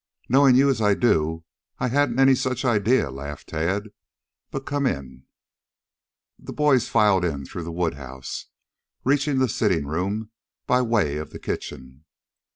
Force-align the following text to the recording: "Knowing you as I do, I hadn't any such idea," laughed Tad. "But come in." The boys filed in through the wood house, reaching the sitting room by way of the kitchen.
"Knowing 0.29 0.55
you 0.55 0.67
as 0.67 0.81
I 0.81 0.95
do, 0.95 1.43
I 1.77 1.89
hadn't 1.89 2.17
any 2.17 2.33
such 2.33 2.65
idea," 2.65 3.11
laughed 3.11 3.49
Tad. 3.49 3.89
"But 4.49 4.65
come 4.65 4.87
in." 4.87 5.25
The 6.39 6.51
boys 6.53 6.87
filed 6.89 7.23
in 7.23 7.45
through 7.45 7.65
the 7.65 7.71
wood 7.71 7.93
house, 7.93 8.47
reaching 9.03 9.37
the 9.37 9.47
sitting 9.47 9.85
room 9.85 10.31
by 10.65 10.81
way 10.81 11.17
of 11.17 11.29
the 11.29 11.37
kitchen. 11.37 12.05